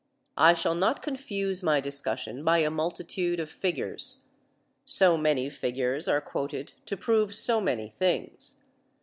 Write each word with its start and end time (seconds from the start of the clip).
I 0.39 0.55
shall 0.55 0.73
not 0.73 1.03
confuse 1.03 1.61
my 1.61 1.79
discussion 1.79 2.43
by 2.43 2.57
a 2.57 2.71
multitude 2.71 3.39
of 3.39 3.51
figures. 3.51 4.23
So 4.83 5.15
many 5.15 5.47
figures 5.47 6.07
are 6.07 6.19
quoted 6.21 6.73
to 6.87 6.97
prove 6.97 7.35
so 7.35 7.61
many 7.61 7.87
things. 7.87 8.63